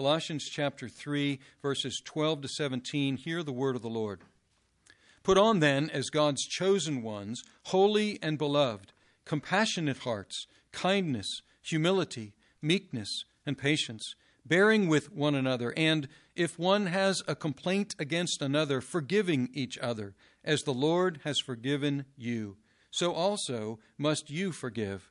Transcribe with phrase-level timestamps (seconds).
[0.00, 3.18] Colossians chapter 3, verses 12 to 17.
[3.18, 4.22] Hear the word of the Lord.
[5.22, 8.94] Put on then, as God's chosen ones, holy and beloved,
[9.26, 12.32] compassionate hearts, kindness, humility,
[12.62, 14.14] meekness, and patience,
[14.46, 20.14] bearing with one another, and if one has a complaint against another, forgiving each other,
[20.42, 22.56] as the Lord has forgiven you,
[22.90, 25.10] so also must you forgive.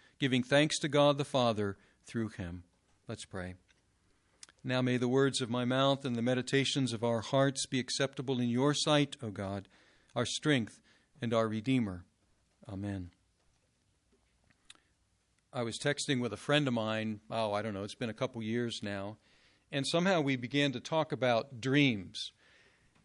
[0.21, 2.61] giving thanks to God the Father through him.
[3.07, 3.55] Let's pray.
[4.63, 8.39] Now may the words of my mouth and the meditations of our hearts be acceptable
[8.39, 9.67] in your sight, O God,
[10.15, 10.79] our strength
[11.23, 12.05] and our Redeemer.
[12.71, 13.09] Amen.
[15.51, 18.13] I was texting with a friend of mine, oh, I don't know, it's been a
[18.13, 19.17] couple years now,
[19.71, 22.31] and somehow we began to talk about dreams.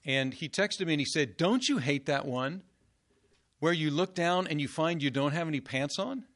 [0.04, 2.62] And he texted me and he said, Don't you hate that one
[3.58, 6.26] where you look down and you find you don't have any pants on?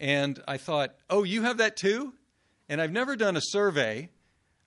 [0.00, 2.14] And I thought, oh, you have that too?
[2.68, 4.08] And I've never done a survey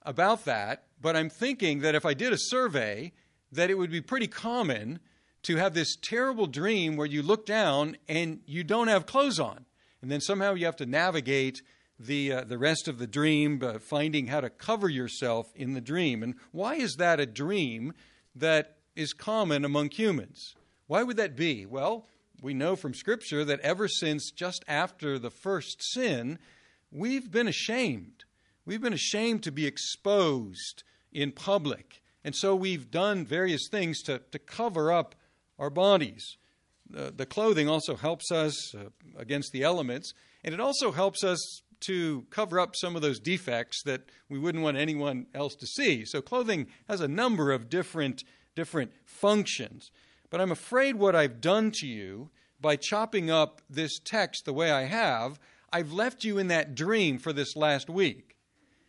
[0.03, 3.12] about that, but I'm thinking that if I did a survey,
[3.52, 5.00] that it would be pretty common
[5.44, 9.66] to have this terrible dream where you look down and you don't have clothes on.
[10.02, 11.62] And then somehow you have to navigate
[11.97, 15.81] the, uh, the rest of the dream, uh, finding how to cover yourself in the
[15.81, 16.22] dream.
[16.23, 17.94] And why is that a dream
[18.36, 20.56] that is common among humans?
[20.88, 21.66] Why would that be?
[21.66, 22.08] Well,
[22.44, 26.38] we know from Scripture that ever since just after the first sin,
[26.91, 28.25] we've been ashamed.
[28.66, 32.02] We've been ashamed to be exposed in public.
[32.23, 35.16] And so we've done various things to, to cover up
[35.58, 36.38] our bodies.
[36.95, 40.13] Uh, the clothing also helps us uh, against the elements,
[40.44, 44.63] and it also helps us to cover up some of those defects that we wouldn't
[44.63, 46.06] want anyone else to see.
[46.06, 48.23] So clothing has a number of different
[48.56, 49.89] different functions.
[50.33, 54.71] But I'm afraid what I've done to you by chopping up this text the way
[54.71, 55.39] I have,
[55.71, 58.35] I've left you in that dream for this last week.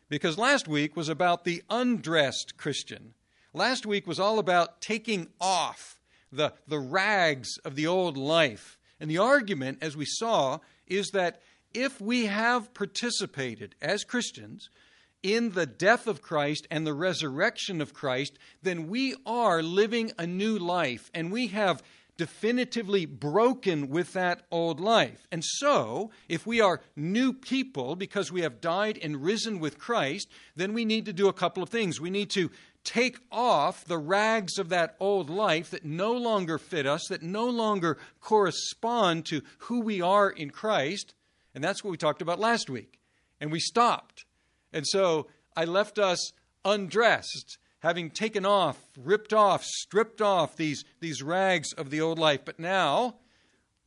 [0.08, 3.12] Because last week was about the undressed Christian.
[3.52, 6.00] Last week was all about taking off
[6.32, 8.78] the, the rags of the old life.
[8.98, 11.42] And the argument, as we saw, is that
[11.74, 14.70] if we have participated as Christians
[15.24, 20.26] in the death of Christ and the resurrection of Christ, then we are living a
[20.26, 21.82] new life and we have
[22.16, 25.26] definitively broken with that old life.
[25.32, 30.28] And so, if we are new people because we have died and risen with Christ,
[30.54, 32.00] then we need to do a couple of things.
[32.00, 32.50] We need to
[32.84, 37.48] take off the rags of that old life that no longer fit us, that no
[37.48, 41.14] longer correspond to who we are in Christ.
[41.54, 43.00] And that's what we talked about last week.
[43.40, 44.26] And we stopped
[44.74, 46.32] and so I left us
[46.64, 52.40] undressed, having taken off, ripped off, stripped off these, these rags of the old life.
[52.44, 53.16] But now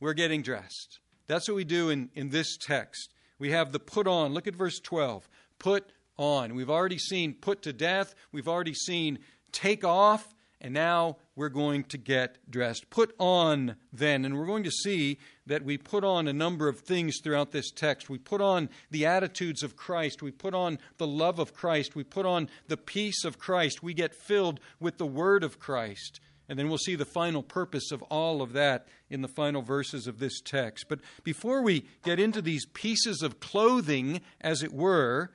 [0.00, 0.98] we're getting dressed.
[1.26, 3.12] That's what we do in, in this text.
[3.38, 4.32] We have the put on.
[4.32, 5.28] Look at verse 12.
[5.58, 6.54] Put on.
[6.54, 8.14] We've already seen put to death.
[8.32, 9.18] We've already seen
[9.52, 10.34] take off.
[10.60, 12.90] And now we're going to get dressed.
[12.90, 14.24] Put on then.
[14.24, 17.70] And we're going to see that we put on a number of things throughout this
[17.70, 18.10] text.
[18.10, 20.20] We put on the attitudes of Christ.
[20.20, 21.94] We put on the love of Christ.
[21.94, 23.84] We put on the peace of Christ.
[23.84, 26.18] We get filled with the word of Christ.
[26.48, 30.06] And then we'll see the final purpose of all of that in the final verses
[30.06, 30.86] of this text.
[30.88, 35.30] But before we get into these pieces of clothing, as it were,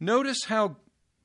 [0.00, 0.76] notice how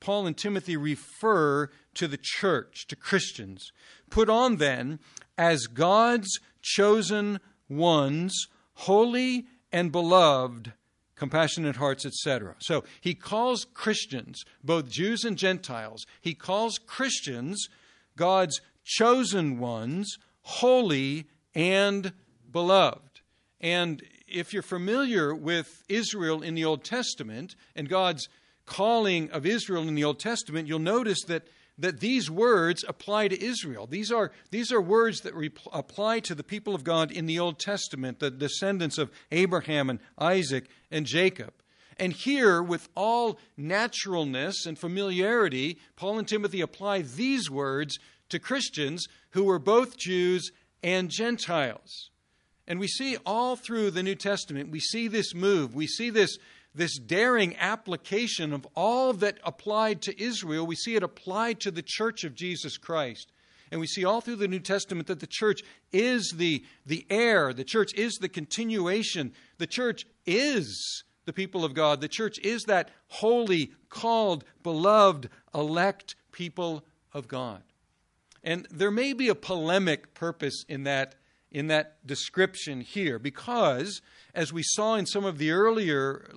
[0.02, 3.72] Paul and Timothy refer to the church, to Christians.
[4.10, 5.00] Put on then
[5.38, 7.40] as God's chosen
[7.70, 10.74] ones, holy and beloved,
[11.16, 12.56] compassionate hearts, etc.
[12.60, 17.70] So he calls Christians, both Jews and Gentiles, he calls Christians
[18.18, 22.12] God's chosen ones, holy and
[22.52, 23.22] beloved.
[23.60, 28.28] And if you're familiar with Israel in the Old Testament and God's
[28.66, 31.48] calling of Israel in the Old Testament, you'll notice that,
[31.78, 33.88] that these words apply to Israel.
[33.88, 37.40] These are, these are words that re- apply to the people of God in the
[37.40, 41.54] Old Testament, the descendants of Abraham and Isaac and Jacob.
[41.98, 48.00] And here, with all naturalness and familiarity, Paul and Timothy apply these words
[48.30, 52.10] to Christians who were both Jews and Gentiles.
[52.68, 56.38] And we see all through the New Testament, we see this move, we see this
[56.74, 61.84] this daring application of all that applied to Israel, we see it applied to the
[61.84, 63.32] church of Jesus Christ.
[63.72, 67.54] And we see all through the New Testament that the church is the, the heir,
[67.54, 72.64] the church is the continuation, the church is the people of God, the church is
[72.66, 76.84] that holy, called, beloved, elect people
[77.14, 77.64] of God.
[78.44, 81.16] And there may be a polemic purpose in that
[81.52, 84.02] in that description here because
[84.34, 86.32] as we saw in some of the earlier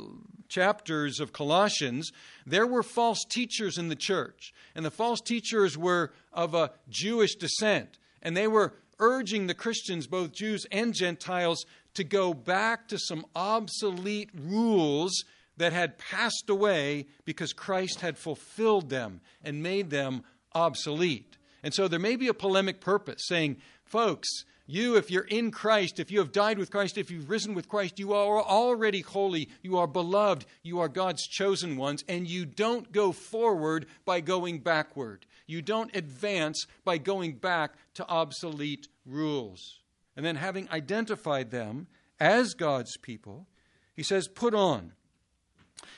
[0.48, 2.12] chapters of Colossians,
[2.46, 4.52] there were false teachers in the church.
[4.74, 7.98] And the false teachers were of a Jewish descent.
[8.22, 13.24] And they were urging the Christians, both Jews and Gentiles, to go back to some
[13.34, 15.24] obsolete rules
[15.56, 20.24] that had passed away because Christ had fulfilled them and made them
[20.54, 21.36] obsolete.
[21.62, 24.28] And so there may be a polemic purpose saying, folks,
[24.66, 27.68] you, if you're in Christ, if you have died with Christ, if you've risen with
[27.68, 29.50] Christ, you are already holy.
[29.62, 30.46] You are beloved.
[30.62, 32.02] You are God's chosen ones.
[32.08, 35.26] And you don't go forward by going backward.
[35.46, 39.80] You don't advance by going back to obsolete rules.
[40.16, 41.88] And then, having identified them
[42.18, 43.46] as God's people,
[43.94, 44.92] he says, put on.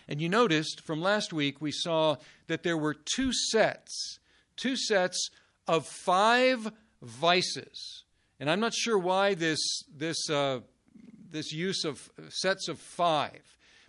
[0.08, 2.16] And you noticed from last week, we saw
[2.48, 4.18] that there were two sets,
[4.56, 5.30] two sets
[5.68, 8.05] of five vices
[8.38, 10.60] and I'm not sure why this, this, uh,
[11.30, 13.42] this use of sets of five,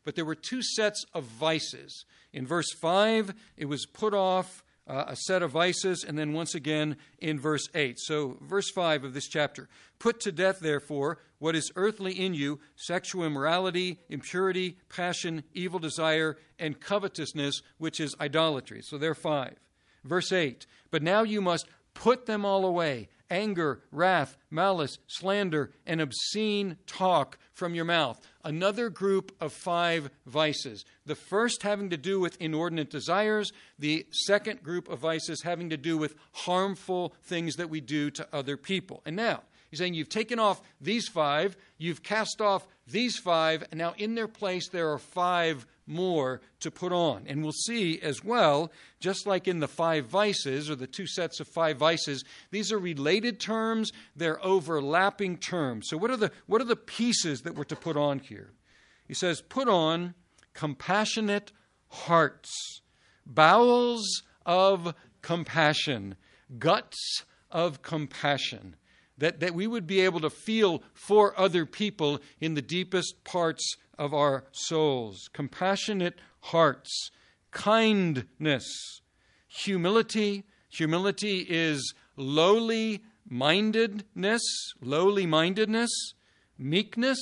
[0.03, 2.05] but there were two sets of vices.
[2.33, 6.55] In verse 5, it was put off uh, a set of vices, and then once
[6.55, 7.99] again in verse 8.
[7.99, 9.67] So, verse 5 of this chapter
[9.99, 16.37] Put to death, therefore, what is earthly in you sexual immorality, impurity, passion, evil desire,
[16.57, 18.81] and covetousness, which is idolatry.
[18.81, 19.55] So, there are five.
[20.03, 26.01] Verse 8 But now you must put them all away anger, wrath, malice, slander, and
[26.01, 28.19] obscene talk from your mouth.
[28.43, 30.85] Another group of five vices.
[31.05, 35.77] The first having to do with inordinate desires, the second group of vices having to
[35.77, 39.01] do with harmful things that we do to other people.
[39.05, 43.77] And now, He's saying you've taken off these five, you've cast off these five, and
[43.77, 47.23] now in their place there are five more to put on.
[47.27, 51.39] And we'll see as well, just like in the five vices, or the two sets
[51.39, 55.87] of five vices, these are related terms, they're overlapping terms.
[55.89, 58.51] So, what are the, what are the pieces that we're to put on here?
[59.07, 60.13] He says, put on
[60.53, 61.51] compassionate
[61.87, 62.81] hearts,
[63.25, 66.15] bowels of compassion,
[66.59, 68.75] guts of compassion
[69.17, 73.75] that, that we would be able to feel for other people in the deepest parts
[73.97, 75.29] of our souls.
[75.33, 77.11] Compassionate hearts,
[77.51, 79.01] kindness,
[79.47, 80.43] humility.
[80.69, 84.43] Humility is lowly mindedness,
[84.81, 85.91] lowly mindedness,
[86.57, 87.19] meekness,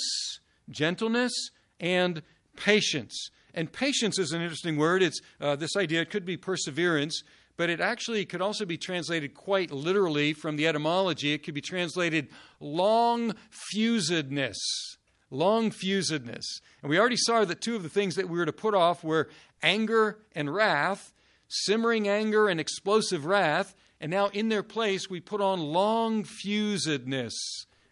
[0.70, 1.34] gentleness,
[1.80, 2.22] and
[2.56, 3.30] patience.
[3.54, 5.02] And patience is an interesting word.
[5.02, 7.24] It's uh, this idea, it could be perseverance
[7.58, 11.34] but it actually could also be translated quite literally from the etymology.
[11.34, 12.28] It could be translated
[12.60, 13.34] long
[13.74, 14.58] fusedness.
[15.32, 16.46] Long fusedness.
[16.82, 19.04] And we already saw that two of the things that we were to put off
[19.04, 19.30] were
[19.64, 21.14] anger and wrath,
[21.48, 23.74] simmering anger and explosive wrath.
[24.00, 27.34] And now in their place, we put on long fusedness,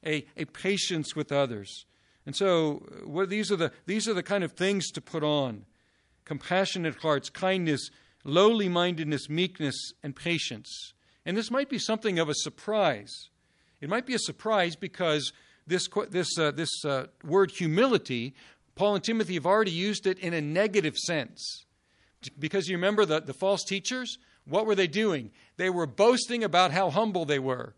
[0.06, 1.86] a, a patience with others.
[2.25, 5.24] And so uh, well, these, are the, these are the kind of things to put
[5.24, 5.66] on
[6.25, 7.89] compassionate hearts, kindness,
[8.24, 10.94] lowly mindedness, meekness, and patience.
[11.25, 13.30] And this might be something of a surprise.
[13.81, 15.31] It might be a surprise because
[15.68, 18.33] this, this, uh, this uh, word humility,
[18.76, 21.66] Paul and Timothy have already used it in a negative sense.
[22.40, 24.18] Because you remember the, the false teachers?
[24.45, 25.31] What were they doing?
[25.57, 27.76] They were boasting about how humble they were.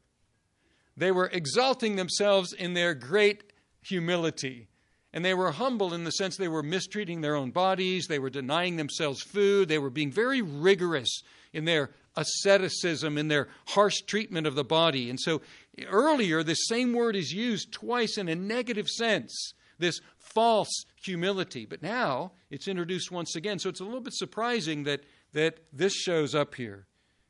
[0.98, 4.68] They were exalting themselves in their great humility.
[5.16, 8.30] And they were humble in the sense they were mistreating their own bodies, they were
[8.30, 14.46] denying themselves food, they were being very rigorous in their asceticism, in their harsh treatment
[14.46, 15.10] of the body.
[15.10, 15.42] And so
[15.88, 21.66] earlier, this same word is used twice in a negative sense this false humility.
[21.66, 23.58] But now it's introduced once again.
[23.60, 26.88] So it's a little bit surprising that, that this shows up here.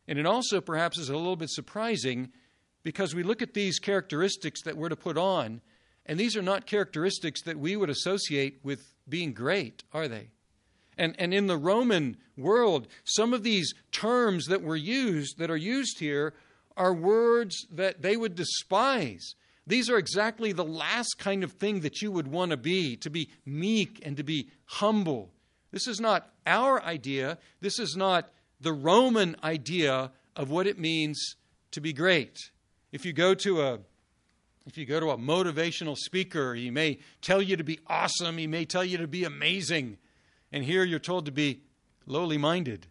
[0.07, 2.31] And it also perhaps is a little bit surprising
[2.83, 5.61] because we look at these characteristics that we're to put on
[6.05, 10.29] and these are not characteristics that we would associate with being great, are they?
[10.97, 15.57] And, and in the Roman world, some of these terms that were used, that are
[15.57, 16.33] used here,
[16.77, 19.35] are words that they would despise.
[19.67, 23.09] These are exactly the last kind of thing that you would want to be to
[23.09, 25.31] be meek and to be humble.
[25.71, 27.39] This is not our idea.
[27.61, 28.31] This is not
[28.61, 31.35] the Roman idea of what it means
[31.71, 32.37] to be great.
[32.91, 33.79] If you go to a
[34.65, 38.47] if you go to a motivational speaker, he may tell you to be awesome, he
[38.47, 39.97] may tell you to be amazing.
[40.51, 41.61] And here you're told to be
[42.05, 42.87] lowly minded.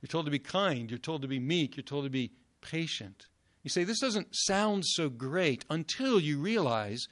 [0.00, 0.90] You're told to be kind.
[0.90, 1.76] You're told to be meek.
[1.76, 3.26] You're told to be patient.
[3.62, 7.06] You say, this doesn't sound so great until you realize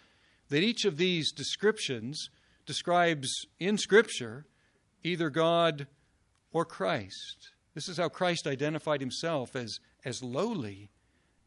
[0.49, 2.29] that each of these descriptions
[2.67, 4.47] describes in Scripture
[5.05, 5.87] either God
[6.53, 7.51] or Christ.
[7.75, 10.91] This is how Christ identified himself as, as lowly,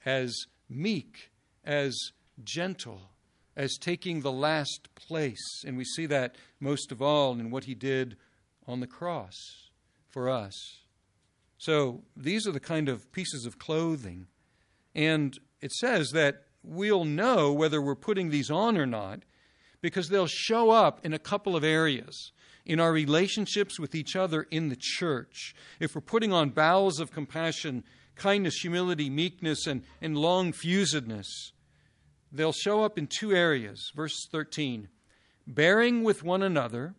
[0.05, 1.31] as meek,
[1.65, 2.11] as
[2.43, 3.09] gentle,
[3.55, 5.63] as taking the last place.
[5.65, 8.17] And we see that most of all in what he did
[8.67, 9.35] on the cross
[10.09, 10.53] for us.
[11.57, 14.27] So these are the kind of pieces of clothing.
[14.95, 19.23] And it says that we'll know whether we're putting these on or not
[19.81, 22.31] because they'll show up in a couple of areas.
[22.65, 27.11] In our relationships with each other in the church, if we're putting on bowels of
[27.11, 27.83] compassion,
[28.15, 31.51] kindness, humility, meekness, and, and long fusedness,
[32.33, 33.91] they'll show up in two areas.
[33.95, 34.89] Verse 13
[35.45, 36.95] bearing with one another,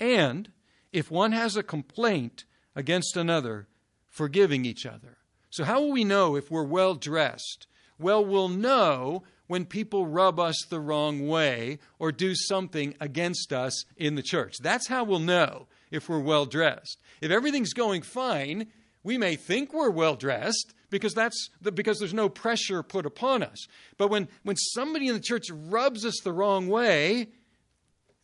[0.00, 0.50] and
[0.92, 2.44] if one has a complaint
[2.74, 3.68] against another,
[4.08, 5.18] forgiving each other.
[5.50, 7.66] So, how will we know if we're well dressed?
[7.98, 13.84] Well, we'll know when people rub us the wrong way or do something against us
[13.96, 14.58] in the church.
[14.60, 16.98] That's how we'll know if we're well dressed.
[17.20, 18.68] If everything's going fine,
[19.02, 23.42] we may think we're well dressed because that's the, because there's no pressure put upon
[23.42, 23.66] us.
[23.96, 27.28] But when when somebody in the church rubs us the wrong way,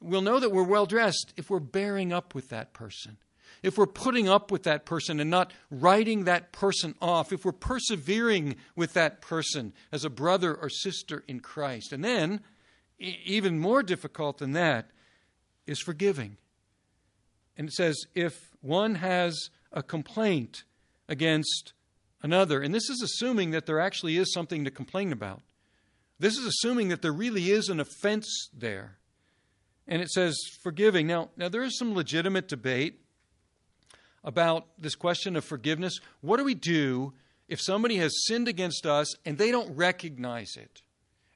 [0.00, 3.18] we'll know that we're well dressed if we're bearing up with that person
[3.64, 7.52] if we're putting up with that person and not writing that person off, if we're
[7.52, 11.90] persevering with that person as a brother or sister in Christ.
[11.90, 12.40] And then,
[12.98, 14.90] even more difficult than that,
[15.66, 16.36] is forgiving.
[17.56, 20.64] And it says, if one has a complaint
[21.08, 21.72] against
[22.24, 25.42] another, and this is assuming that there actually is something to complain about.
[26.18, 28.96] This is assuming that there really is an offense there.
[29.86, 31.06] And it says forgiving.
[31.06, 33.00] Now, now there is some legitimate debate
[34.24, 35.98] about this question of forgiveness.
[36.22, 37.12] What do we do
[37.46, 40.80] if somebody has sinned against us and they don't recognize it?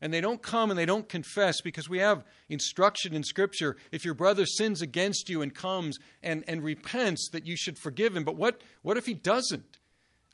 [0.00, 3.76] And they don't come and they don't confess because we have instruction in Scripture.
[3.92, 8.16] If your brother sins against you and comes and, and repents, that you should forgive
[8.16, 8.24] him.
[8.24, 9.77] But what, what if he doesn't?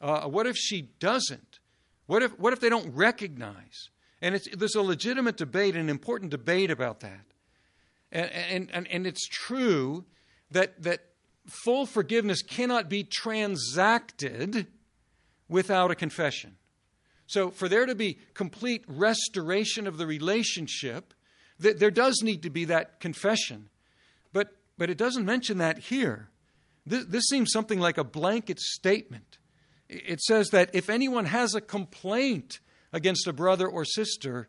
[0.04, 1.61] Uh, what if she doesn't?
[2.04, 3.88] What if, what if they don't recognize?
[4.20, 7.25] And there's a legitimate debate, an important debate about that.
[8.12, 10.04] And, and, and, it's true
[10.50, 11.06] that, that
[11.46, 14.66] full forgiveness cannot be transacted
[15.49, 16.56] without a confession.
[17.26, 21.14] So, for there to be complete restoration of the relationship,
[21.61, 23.70] th- there does need to be that confession.
[24.32, 26.28] But, but it doesn't mention that here.
[26.87, 29.38] This, this seems something like a blanket statement.
[29.88, 32.61] It says that if anyone has a complaint
[32.93, 34.49] against a brother or sister,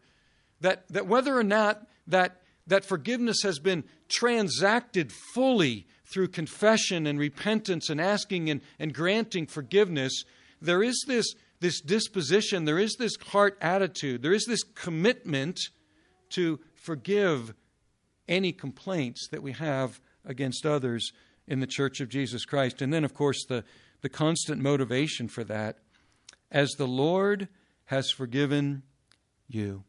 [0.61, 7.19] that, that whether or not that, that forgiveness has been transacted fully through confession and
[7.19, 10.23] repentance and asking and, and granting forgiveness,
[10.61, 15.59] there is this, this disposition, there is this heart attitude, there is this commitment
[16.29, 17.53] to forgive
[18.27, 21.11] any complaints that we have against others
[21.47, 22.81] in the church of Jesus Christ.
[22.81, 23.63] And then, of course, the,
[24.05, 25.79] the constant motivation for that
[26.51, 27.47] as the Lord
[27.85, 28.83] has forgiven
[29.47, 29.83] you,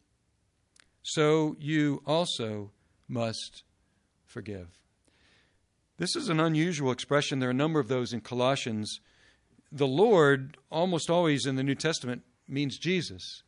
[1.03, 2.71] so you also
[3.07, 3.63] must
[4.25, 4.69] forgive.
[5.99, 7.41] This is an unusual expression.
[7.41, 9.01] There are a number of those in Colossians.
[9.71, 13.43] The Lord, almost always in the New Testament, means Jesus.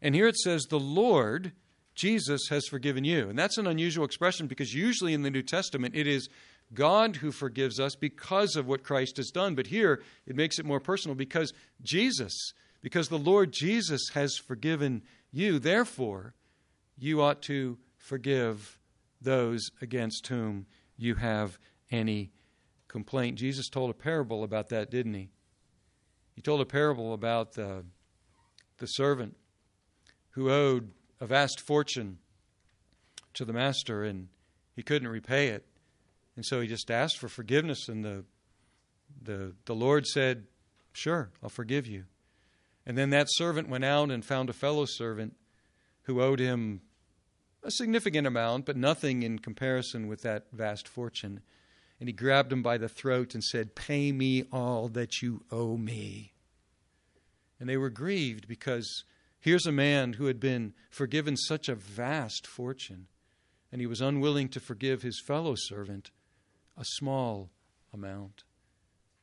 [0.00, 1.50] And here it says, The Lord,
[1.96, 3.28] Jesus, has forgiven you.
[3.28, 6.28] And that's an unusual expression because usually in the New Testament it is
[6.74, 9.54] God who forgives us because of what Christ has done.
[9.54, 11.52] But here it makes it more personal because
[11.82, 15.58] Jesus, because the Lord Jesus has forgiven you.
[15.58, 16.34] Therefore,
[16.98, 18.78] you ought to forgive
[19.20, 21.58] those against whom you have
[21.90, 22.32] any
[22.88, 23.38] complaint.
[23.38, 25.30] Jesus told a parable about that, didn't he?
[26.34, 27.84] He told a parable about the,
[28.78, 29.36] the servant
[30.30, 32.18] who owed a vast fortune
[33.34, 34.28] to the master and
[34.74, 35.66] he couldn't repay it.
[36.36, 38.24] And so he just asked for forgiveness, and the,
[39.22, 40.46] the, the Lord said,
[40.92, 42.04] Sure, I'll forgive you.
[42.84, 45.36] And then that servant went out and found a fellow servant
[46.02, 46.82] who owed him
[47.62, 51.40] a significant amount, but nothing in comparison with that vast fortune
[52.02, 55.76] and he grabbed him by the throat and said, Pay me all that you owe
[55.76, 56.32] me.
[57.60, 59.04] And they were grieved because
[59.38, 63.06] here's a man who had been forgiven such a vast fortune,
[63.70, 66.10] and he was unwilling to forgive his fellow servant
[66.82, 67.48] a small
[67.94, 68.42] amount.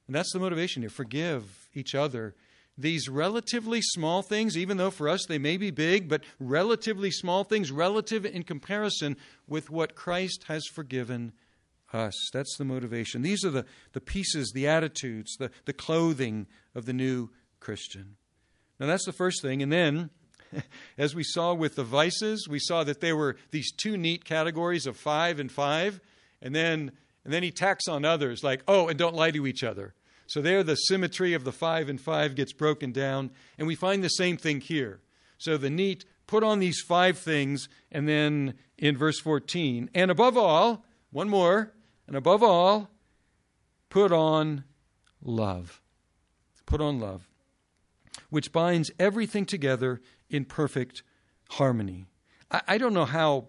[0.07, 2.33] And that's the motivation here forgive each other.
[2.77, 7.43] These relatively small things, even though for us they may be big, but relatively small
[7.43, 11.33] things, relative in comparison with what Christ has forgiven
[11.91, 12.13] us.
[12.31, 13.23] That's the motivation.
[13.23, 18.15] These are the, the pieces, the attitudes, the, the clothing of the new Christian.
[18.79, 19.61] Now, that's the first thing.
[19.61, 20.11] And then,
[20.97, 24.87] as we saw with the vices, we saw that there were these two neat categories
[24.87, 25.99] of five and five.
[26.41, 29.63] And then, and then he tacks on others like, oh, and don't lie to each
[29.63, 29.93] other.
[30.27, 33.31] So there, the symmetry of the five and five gets broken down.
[33.57, 35.01] And we find the same thing here.
[35.37, 40.37] So the neat put on these five things, and then in verse 14, and above
[40.37, 41.73] all, one more,
[42.05, 42.91] and above all,
[43.89, 44.63] put on
[45.23, 45.81] love.
[46.67, 47.27] Put on love,
[48.29, 51.01] which binds everything together in perfect
[51.49, 52.05] harmony.
[52.51, 53.47] I, I don't know how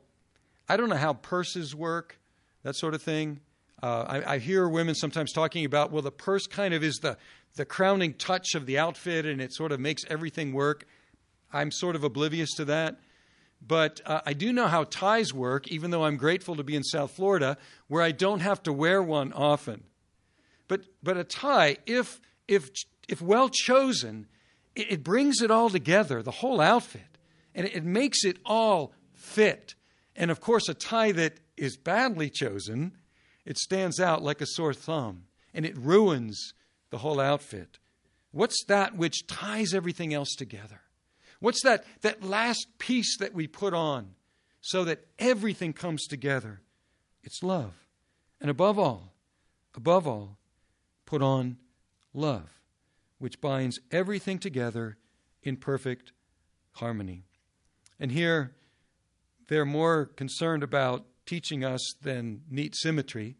[0.70, 2.18] I don't know how purses work,
[2.62, 3.40] that sort of thing.
[3.82, 7.16] Uh, I, I, hear women sometimes talking about, well, the purse kind of is the,
[7.56, 10.86] the crowning touch of the outfit and it sort of makes everything work.
[11.52, 12.98] I'm sort of oblivious to that.
[13.66, 16.82] But uh, I do know how ties work, even though I'm grateful to be in
[16.82, 17.58] South Florida,
[17.88, 19.84] where I don't have to wear one often.
[20.68, 22.70] But, but a tie, if, if,
[23.08, 24.26] if well chosen,
[24.74, 27.18] it, it brings it all together, the whole outfit,
[27.54, 29.74] and it, it makes it all fit.
[30.16, 32.92] And of course, a tie that is badly chosen,
[33.50, 36.54] it stands out like a sore thumb, and it ruins
[36.90, 37.80] the whole outfit.
[38.30, 40.82] What's that which ties everything else together?
[41.40, 44.14] What's that, that last piece that we put on
[44.60, 46.60] so that everything comes together?
[47.24, 47.72] It's love.
[48.40, 49.14] And above all,
[49.74, 50.38] above all,
[51.04, 51.56] put on
[52.14, 52.60] love,
[53.18, 54.96] which binds everything together
[55.42, 56.12] in perfect
[56.74, 57.24] harmony.
[57.98, 58.52] And here,
[59.48, 63.36] they're more concerned about teaching us than neat symmetry,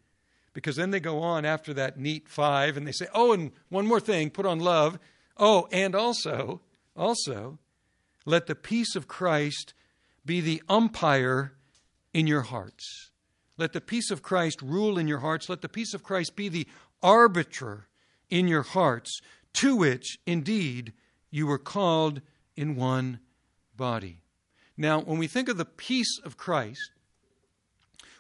[0.61, 3.87] because then they go on after that neat five and they say, oh, and one
[3.87, 4.99] more thing, put on love.
[5.37, 6.61] Oh, and also,
[6.95, 7.59] also,
[8.26, 9.73] let the peace of Christ
[10.25, 11.55] be the umpire
[12.12, 13.11] in your hearts.
[13.57, 15.49] Let the peace of Christ rule in your hearts.
[15.49, 16.67] Let the peace of Christ be the
[17.02, 17.88] arbiter
[18.29, 19.21] in your hearts,
[19.55, 20.93] to which, indeed,
[21.31, 22.21] you were called
[22.55, 23.21] in one
[23.76, 24.23] body.
[24.76, 26.91] Now, when we think of the peace of Christ,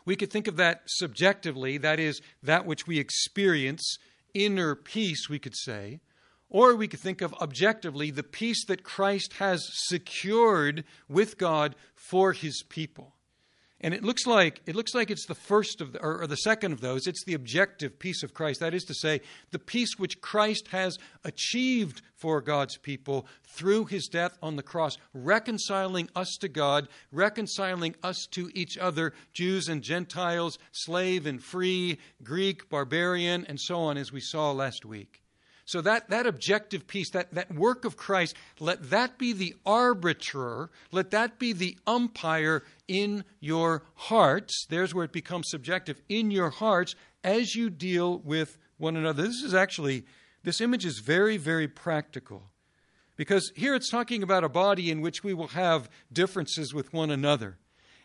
[0.04, 3.98] we could think of that subjectively, that is, that which we experience,
[4.34, 6.00] inner peace, we could say.
[6.48, 12.32] Or we could think of objectively the peace that Christ has secured with God for
[12.32, 13.14] his people.
[13.82, 16.36] And it looks like it looks like it's the first of the, or, or, the
[16.36, 17.06] second of those.
[17.06, 18.60] It's the objective peace of Christ.
[18.60, 24.06] That is to say, the peace which Christ has achieved for God's people through his
[24.06, 29.82] death on the cross, reconciling us to God, reconciling us to each other, Jews and
[29.82, 35.22] Gentiles, slave and free, Greek, barbarian, and so on, as we saw last week.
[35.70, 40.68] So that, that objective peace, that, that work of Christ, let that be the arbiter,
[40.90, 44.66] let that be the umpire in your hearts.
[44.68, 46.02] There's where it becomes subjective.
[46.08, 49.22] In your hearts as you deal with one another.
[49.22, 50.06] This is actually,
[50.42, 52.50] this image is very, very practical.
[53.14, 57.12] Because here it's talking about a body in which we will have differences with one
[57.12, 57.58] another.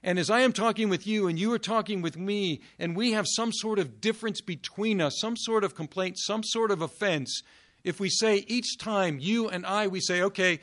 [0.05, 3.13] And as I am talking with you and you are talking with me, and we
[3.13, 7.41] have some sort of difference between us, some sort of complaint, some sort of offense,
[7.83, 10.59] if we say each time, you and I, we say, okay,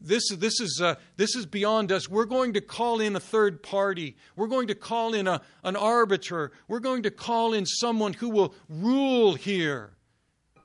[0.00, 2.08] this, this, is, uh, this is beyond us.
[2.08, 4.16] We're going to call in a third party.
[4.34, 6.50] We're going to call in a, an arbiter.
[6.66, 9.92] We're going to call in someone who will rule here.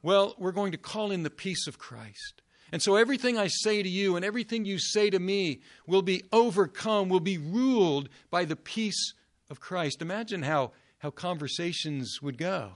[0.02, 2.42] Well, we're going to call in the peace of Christ.
[2.76, 6.26] And so everything I say to you and everything you say to me will be
[6.34, 9.14] overcome, will be ruled by the peace
[9.50, 10.02] of Christ.
[10.02, 12.74] Imagine how, how conversations would go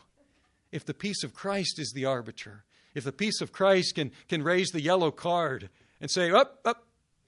[0.71, 2.63] if the peace of Christ is the arbiter.
[2.95, 6.87] If the peace of Christ can, can raise the yellow card and say, up, up,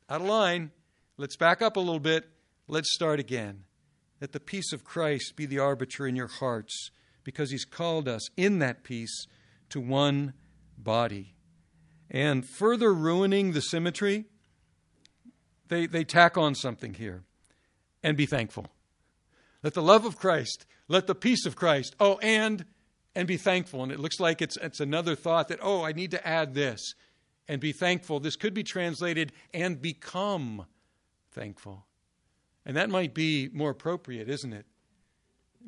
[0.10, 0.72] out of line,
[1.18, 2.30] let's back up a little bit,
[2.70, 3.66] let's start again.
[4.22, 6.92] Let the peace of Christ be the arbiter in your hearts
[7.26, 9.28] because he's called us in that peace
[9.72, 10.32] to one
[10.78, 11.36] body
[12.12, 14.26] and further ruining the symmetry,
[15.70, 17.24] they, they tack on something here
[18.04, 18.68] and be thankful.
[19.64, 22.66] Let the love of Christ, let the peace of Christ, oh, and
[23.14, 23.84] and be thankful.
[23.84, 26.94] And it looks like it's it's another thought that, oh, I need to add this
[27.48, 28.20] and be thankful.
[28.20, 30.66] This could be translated and become
[31.32, 31.86] thankful.
[32.66, 34.66] And that might be more appropriate, isn't it?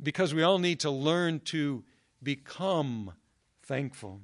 [0.02, 1.84] Because we all need to learn to
[2.22, 3.14] become
[3.64, 4.22] thankful.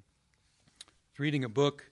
[1.18, 1.90] reading a book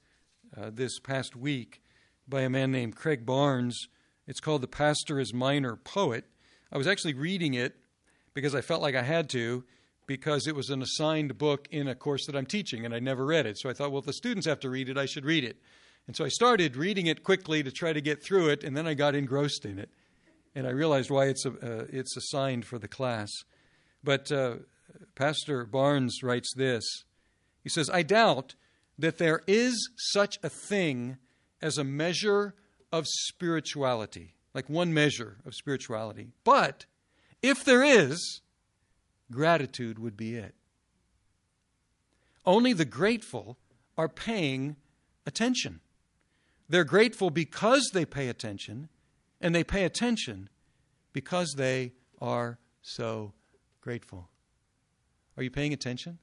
[0.55, 1.81] uh, this past week
[2.27, 3.87] by a man named Craig Barnes.
[4.27, 6.25] It's called The Pastor as Minor Poet.
[6.71, 7.75] I was actually reading it
[8.33, 9.63] because I felt like I had to,
[10.05, 13.25] because it was an assigned book in a course that I'm teaching, and I never
[13.25, 13.57] read it.
[13.57, 15.57] So I thought, well, if the students have to read it, I should read it.
[16.07, 18.87] And so I started reading it quickly to try to get through it, and then
[18.87, 19.89] I got engrossed in it.
[20.55, 23.29] And I realized why it's, a, uh, it's assigned for the class.
[24.03, 24.55] But uh,
[25.15, 26.83] Pastor Barnes writes this.
[27.61, 28.55] He says, I doubt
[28.97, 31.17] that there is such a thing
[31.61, 32.55] as a measure
[32.91, 36.29] of spirituality, like one measure of spirituality.
[36.43, 36.85] But
[37.41, 38.41] if there is,
[39.31, 40.55] gratitude would be it.
[42.45, 43.57] Only the grateful
[43.97, 44.77] are paying
[45.25, 45.81] attention.
[46.69, 48.89] They're grateful because they pay attention,
[49.41, 50.49] and they pay attention
[51.13, 53.33] because they are so
[53.81, 54.29] grateful.
[55.35, 56.19] Are you paying attention?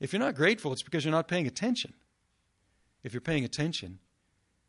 [0.00, 1.94] If you're not grateful, it's because you're not paying attention.
[3.02, 4.00] If you're paying attention,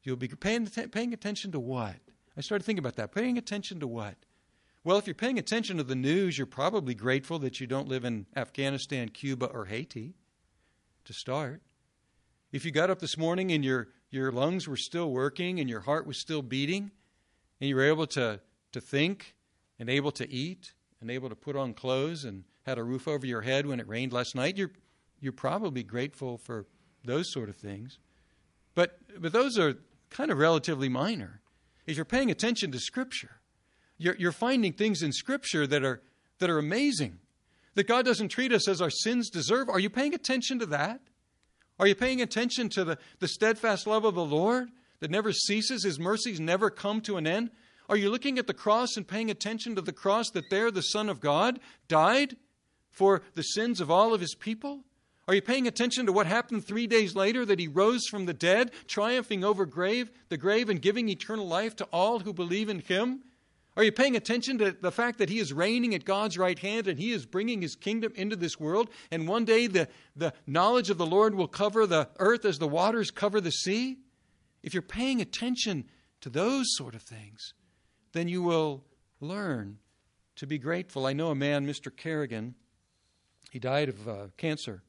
[0.04, 1.96] you'll be paying, paying attention to what?
[2.38, 3.14] I started thinking about that.
[3.14, 4.16] Paying attention to what?
[4.84, 8.06] Well, if you're paying attention to the news, you're probably grateful that you don't live
[8.06, 10.14] in Afghanistan, Cuba, or Haiti
[11.04, 11.62] to start.
[12.52, 15.82] If you got up this morning and your, your lungs were still working and your
[15.82, 16.92] heart was still beating,
[17.60, 18.40] and you were able to,
[18.72, 19.36] to think
[19.80, 23.26] and able to eat and able to put on clothes and had a roof over
[23.26, 24.72] your head when it rained last night, you're,
[25.20, 26.66] you're probably grateful for
[27.04, 27.98] those sort of things.
[28.76, 29.76] But, but those are
[30.10, 31.42] kind of relatively minor.
[31.86, 33.40] If you're paying attention to Scripture,
[33.98, 36.02] you're, you're finding things in Scripture that are,
[36.40, 37.20] that are amazing,
[37.76, 39.70] that God doesn't treat us as our sins deserve.
[39.70, 41.00] Are you paying attention to that?
[41.80, 45.84] Are you paying attention to the, the steadfast love of the Lord that never ceases?
[45.84, 47.52] His mercies never come to an end?
[47.90, 50.82] Are you looking at the cross and paying attention to the cross that there the
[50.82, 52.36] Son of God died
[52.92, 54.84] for the sins of all of his people?
[55.28, 58.34] Are you paying attention to what happened three days later that he rose from the
[58.34, 62.80] dead, triumphing over grave, the grave and giving eternal life to all who believe in
[62.80, 63.24] him?
[63.76, 66.88] Are you paying attention to the fact that he is reigning at God's right hand
[66.88, 68.90] and he is bringing his kingdom into this world?
[69.12, 72.68] And one day the, the knowledge of the Lord will cover the earth as the
[72.68, 73.98] waters cover the sea?
[74.64, 75.86] If you're paying attention
[76.22, 77.54] to those sort of things,
[78.14, 78.86] then you will
[79.20, 79.78] learn
[80.38, 81.06] to be grateful.
[81.06, 81.96] I know a man, Mr.
[81.96, 82.56] Kerrigan,
[83.52, 84.84] he died of uh, cancer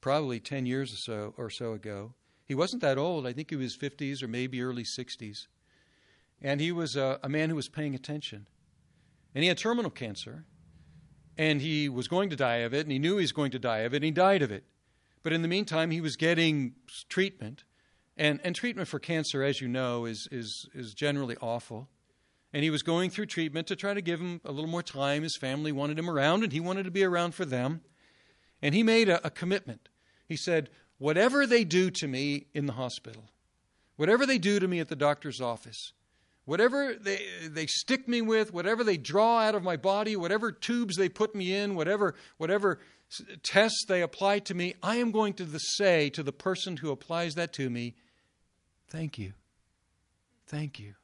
[0.00, 2.14] probably 10 years or so, or so ago.
[2.44, 3.26] He wasn't that old.
[3.26, 5.46] I think he was 50s or maybe early 60s.
[6.40, 8.46] And he was a, a man who was paying attention.
[9.34, 10.44] And he had terminal cancer.
[11.36, 12.86] And he was going to die of it.
[12.86, 13.96] And he knew he was going to die of it.
[13.96, 14.64] And he died of it.
[15.22, 16.74] But in the meantime, he was getting
[17.08, 17.64] treatment.
[18.16, 21.88] And, and treatment for cancer, as you know, is, is, is generally awful.
[22.52, 25.24] And he was going through treatment to try to give him a little more time.
[25.24, 27.82] His family wanted him around, and he wanted to be around for them.
[28.66, 29.88] And he made a, a commitment.
[30.26, 33.30] He said, Whatever they do to me in the hospital,
[33.94, 35.92] whatever they do to me at the doctor's office,
[36.46, 40.96] whatever they, they stick me with, whatever they draw out of my body, whatever tubes
[40.96, 42.80] they put me in, whatever, whatever
[43.44, 47.36] tests they apply to me, I am going to say to the person who applies
[47.36, 47.94] that to me,
[48.88, 49.34] Thank you.
[50.48, 50.94] Thank you.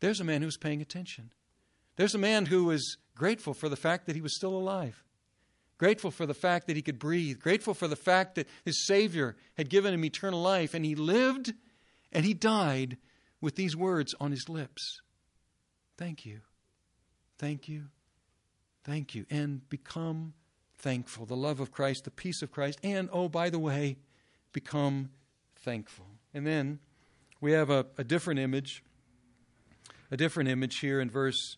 [0.00, 1.30] There's a man who's paying attention.
[1.96, 5.02] There's a man who is grateful for the fact that he was still alive,
[5.78, 9.36] grateful for the fact that he could breathe, grateful for the fact that his Savior
[9.56, 11.52] had given him eternal life, and he lived
[12.12, 12.96] and he died
[13.40, 15.00] with these words on his lips
[15.96, 16.40] Thank you,
[17.38, 17.84] thank you,
[18.82, 20.34] thank you, and become
[20.76, 21.24] thankful.
[21.24, 23.98] The love of Christ, the peace of Christ, and oh, by the way,
[24.52, 25.10] become
[25.54, 26.06] thankful.
[26.32, 26.80] And then
[27.40, 28.82] we have a, a different image
[30.10, 31.56] a different image here in verse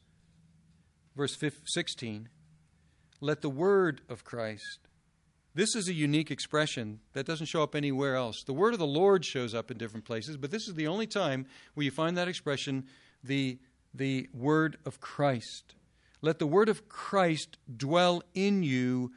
[1.14, 2.28] verse 16.
[3.20, 4.80] Let the word of Christ.
[5.54, 8.42] This is a unique expression that doesn't show up anywhere else.
[8.44, 11.06] The word of the Lord shows up in different places, but this is the only
[11.06, 12.84] time where you find that expression,
[13.24, 13.58] the,
[13.94, 15.74] the word of Christ.
[16.20, 19.12] Let the word of Christ dwell in you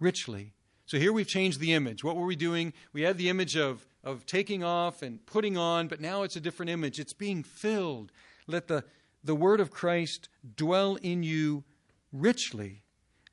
[0.00, 0.54] richly.
[0.86, 2.02] So here we've changed the image.
[2.02, 2.72] What were we doing?
[2.92, 6.40] We had the image of, of taking off and putting on, but now it's a
[6.40, 6.98] different image.
[6.98, 8.12] It's being filled.
[8.46, 8.84] Let the,
[9.22, 11.64] the word of Christ dwell in you
[12.12, 12.81] richly,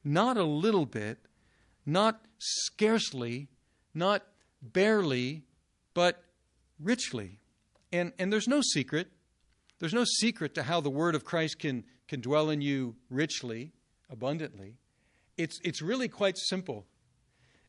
[0.04, 1.20] not a little bit,
[1.86, 3.48] not scarcely,
[3.94, 4.24] not
[4.62, 5.44] barely,
[5.94, 6.24] but
[6.80, 7.40] richly.
[7.92, 9.08] And, and there's no secret.
[9.80, 13.72] There's no secret to how the word of Christ can, can dwell in you richly,
[14.10, 14.76] abundantly.
[15.38, 16.86] It's, it's really quite simple.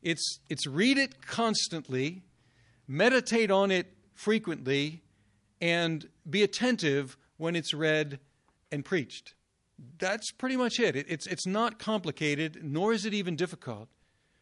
[0.02, 2.22] It's, it's read it constantly,
[2.88, 5.02] meditate on it frequently,
[5.60, 8.18] and be attentive when it's read
[8.72, 9.34] and preached.
[9.98, 10.96] That's pretty much it.
[10.96, 13.88] It's, it's not complicated, nor is it even difficult.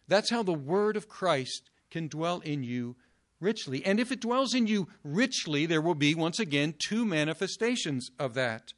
[0.06, 2.96] That's how the word of Christ can dwell in you
[3.40, 3.84] richly.
[3.84, 8.34] And if it dwells in you richly, there will be, once again, two manifestations of
[8.34, 8.72] that.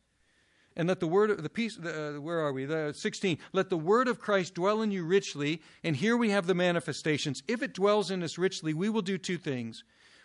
[0.77, 2.65] And let the word of the peace, uh, where are we?
[2.65, 3.39] The 16.
[3.53, 5.61] Let the word of Christ dwell in you richly.
[5.83, 7.43] And here we have the manifestations.
[7.49, 9.83] If it dwells in us richly, we will do two things.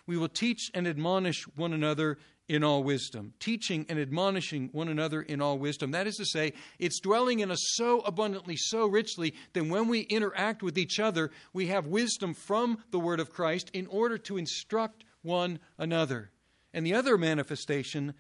[0.08, 5.22] We will teach and admonish one another in all wisdom, teaching and admonishing one another
[5.22, 5.92] in all wisdom.
[5.92, 10.02] That is to say, it's dwelling in us so abundantly, so richly, that when we
[10.02, 14.38] interact with each other, we have wisdom from the Word of Christ in order to
[14.38, 16.32] instruct one another.
[16.74, 18.14] And the other manifestation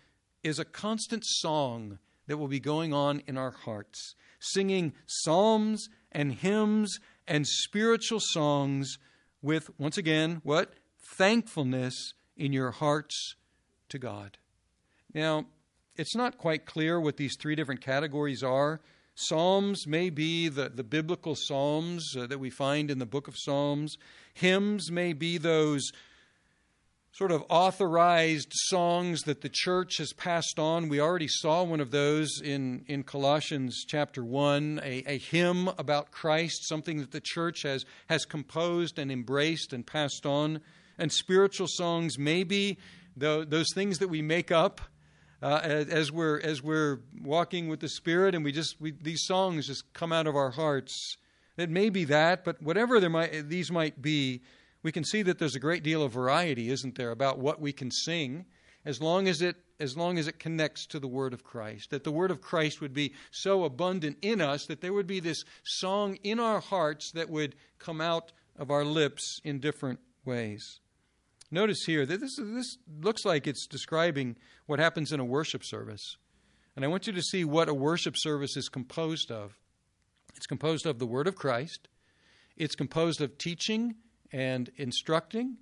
[0.43, 6.33] is a constant song that will be going on in our hearts, singing psalms and
[6.33, 8.97] hymns and spiritual songs
[9.41, 10.73] with, once again, what?
[10.99, 13.35] Thankfulness in your hearts
[13.89, 14.38] to God.
[15.13, 15.45] Now,
[15.95, 18.82] it's not quite clear what these three different categories are.
[19.15, 23.36] Psalms may be the, the biblical psalms uh, that we find in the book of
[23.38, 23.98] Psalms.
[24.34, 25.89] Hymns may be those
[27.13, 30.89] sort of authorized songs that the church has passed on.
[30.89, 36.12] We already saw one of those in, in Colossians chapter 1, a, a hymn about
[36.12, 40.60] Christ, something that the church has, has composed and embraced and passed on.
[40.98, 42.78] And spiritual songs may be
[43.15, 44.82] those things that we make up
[45.41, 49.67] uh, as we're as we're walking with the Spirit, and we just we, these songs
[49.67, 51.17] just come out of our hearts.
[51.58, 54.41] It may be that, but whatever there might these might be,
[54.84, 57.71] we can see that there's a great deal of variety, isn't there, about what we
[57.71, 58.45] can sing,
[58.86, 61.89] as long as it as long as it connects to the word of Christ.
[61.89, 65.19] That the word of Christ would be so abundant in us that there would be
[65.19, 70.80] this song in our hearts that would come out of our lips in different ways.
[71.55, 76.17] Notice here that this, this looks like it's describing what happens in a worship service.
[76.75, 79.57] And I want you to see what a worship service is composed of.
[80.35, 81.87] It's composed of the Word of Christ,
[82.57, 83.95] it's composed of teaching
[84.33, 85.55] and instructing,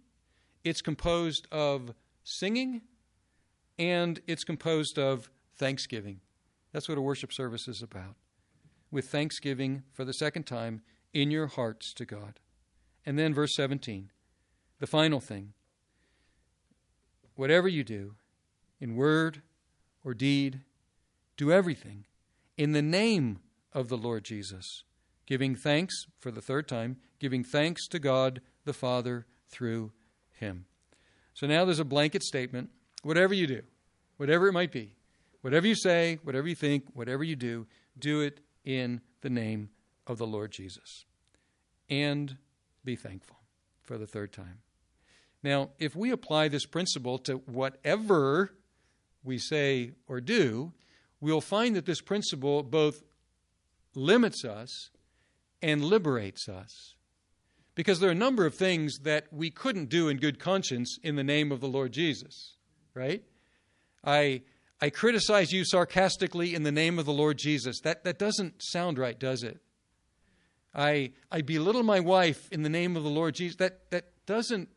[0.64, 2.82] it's composed of singing,
[3.78, 6.22] and it's composed of thanksgiving.
[6.72, 8.16] That's what a worship service is about.
[8.90, 10.82] With thanksgiving for the second time
[11.14, 12.40] in your hearts to God.
[13.06, 14.10] And then verse 17,
[14.80, 15.54] the final thing
[17.36, 18.16] whatever you do,
[18.80, 19.42] in word
[20.04, 20.62] or deed,
[21.38, 22.06] do everything
[22.58, 23.40] in the name
[23.72, 24.84] of the Lord Jesus,
[25.26, 29.92] giving thanks for the third time, giving thanks to God the Father through
[30.34, 30.66] him.
[31.34, 32.70] So now there's a blanket statement
[33.02, 33.62] whatever you do,
[34.18, 34.96] whatever it might be,
[35.42, 37.68] whatever you say, whatever you think, whatever you do,
[37.98, 39.70] do it in the name
[40.08, 41.06] of the Lord Jesus.
[41.90, 42.38] And
[42.84, 43.38] be thankful
[43.82, 44.63] for the third time.
[45.44, 48.54] Now, if we apply this principle to whatever
[49.24, 50.72] we say or do,
[51.20, 53.04] we'll find that this principle both
[53.94, 54.90] limits us
[55.62, 56.96] and liberates us.
[57.76, 61.16] Because there are a number of things that we couldn't do in good conscience in
[61.16, 62.56] the name of the Lord Jesus,
[62.94, 63.24] right?
[64.04, 64.44] I,
[64.80, 67.80] I criticize you sarcastically in the name of the Lord Jesus.
[67.82, 69.60] That, that doesn't sound right, does it?
[70.76, 73.58] I, I belittle my wife in the name of the Lord Jesus.
[73.58, 74.70] That, that doesn't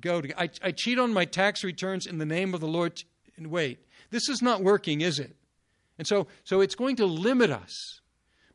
[0.00, 0.40] go to.
[0.40, 3.02] I, I cheat on my tax returns in the name of the Lord.
[3.36, 3.78] And Wait,
[4.10, 5.34] this is not working, is it?
[5.98, 8.00] And so, so it's going to limit us,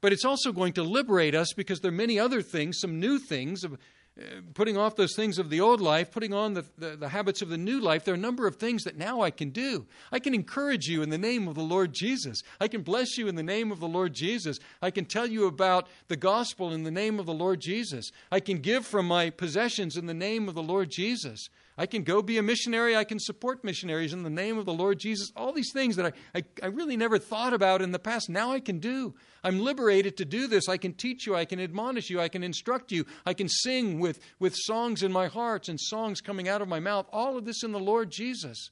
[0.01, 3.17] but it's also going to liberate us because there are many other things, some new
[3.17, 3.77] things of
[4.19, 7.41] Uh, putting off those things of the old life, putting on the, the, the, habits
[7.41, 9.85] of the new life, there are a number of things that now I can do.
[10.11, 12.43] I can encourage you in the name of the Lord Jesus.
[12.59, 14.59] I can bless you in the name of the Lord Jesus.
[14.81, 18.11] I can tell you about the gospel in the name of the Lord Jesus.
[18.29, 21.49] I can give from my possessions in the name of the Lord Jesus.
[21.79, 22.93] I can go be a missionary.
[22.93, 25.31] I can support missionaries in the name of the Lord Jesus.
[25.33, 28.51] All these things that I, I, I, really never thought about in the past, now
[28.51, 29.15] I can do.
[29.45, 30.67] I'm liberated to do this.
[30.67, 31.37] I can teach you.
[31.37, 32.19] I can admonish you.
[32.19, 33.05] I can instruct you.
[33.25, 36.81] I can sing with, with songs in my heart and songs coming out of my
[36.81, 37.07] mouth.
[37.13, 38.71] All of this in the Lord Jesus.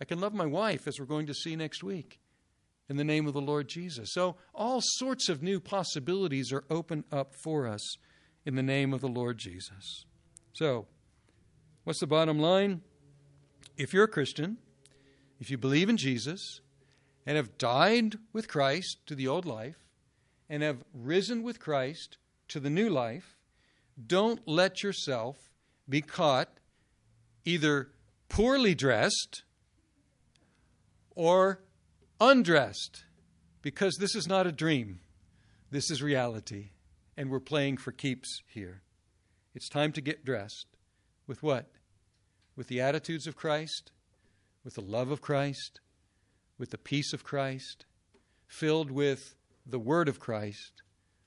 [0.00, 2.18] I can love my wife, as we're going to see next week,
[2.88, 4.12] in the name of the Lord Jesus.
[4.12, 7.98] So all sorts of new possibilities are open up for us
[8.44, 10.06] in the name of the Lord Jesus.
[10.54, 10.88] So,
[11.86, 12.80] What's the bottom line?
[13.76, 14.56] If you're a Christian,
[15.38, 16.60] if you believe in Jesus,
[17.24, 19.76] and have died with Christ to the old life,
[20.48, 22.18] and have risen with Christ
[22.48, 23.36] to the new life,
[24.04, 25.36] don't let yourself
[25.88, 26.48] be caught
[27.44, 27.92] either
[28.28, 29.44] poorly dressed
[31.14, 31.60] or
[32.20, 33.04] undressed,
[33.62, 34.98] because this is not a dream.
[35.70, 36.70] This is reality,
[37.16, 38.82] and we're playing for keeps here.
[39.54, 40.66] It's time to get dressed.
[41.28, 41.70] With what?
[42.56, 43.92] With the attitudes of Christ,
[44.64, 45.80] with the love of Christ,
[46.58, 47.84] with the peace of Christ,
[48.46, 50.82] filled with the Word of Christ,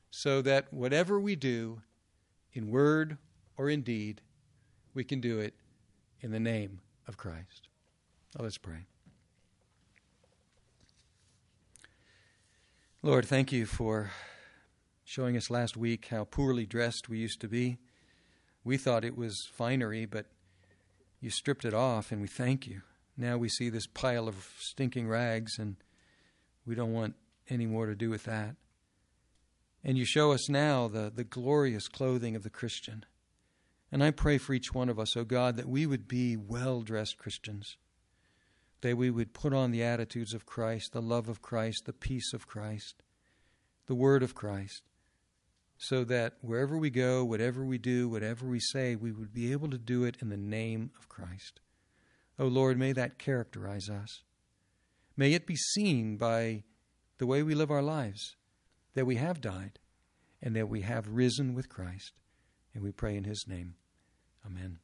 [0.09, 1.81] so that whatever we do,
[2.53, 3.17] in word
[3.57, 4.21] or in deed,
[4.93, 5.53] we can do it
[6.21, 7.67] in the name of Christ.
[8.35, 8.85] Now let's pray.
[13.01, 14.11] Lord, thank you for
[15.05, 17.77] showing us last week how poorly dressed we used to be.
[18.63, 20.25] We thought it was finery, but
[21.19, 22.81] you stripped it off, and we thank you.
[23.17, 25.75] now we see this pile of stinking rags, and
[26.65, 27.15] we don't want
[27.49, 28.55] any more to do with that.
[29.83, 33.05] And you show us now the, the glorious clothing of the Christian.
[33.91, 36.37] And I pray for each one of us, O oh God, that we would be
[36.37, 37.77] well dressed Christians,
[38.81, 42.33] that we would put on the attitudes of Christ, the love of Christ, the peace
[42.33, 43.01] of Christ,
[43.87, 44.83] the word of Christ,
[45.81, 49.69] so that wherever we go, whatever we do, whatever we say, we would be able
[49.69, 51.61] to do it in the name of Christ.
[52.37, 54.23] O oh Lord, may that characterize us.
[55.15, 56.63] May it be seen by
[57.17, 58.35] the way we live our lives
[58.93, 59.79] that we have died
[60.41, 62.11] and that we have risen with Christ.
[62.73, 63.75] And we pray in his name.
[64.45, 64.79] Amen.